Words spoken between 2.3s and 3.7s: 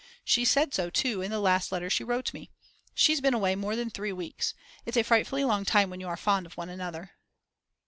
me. She's been away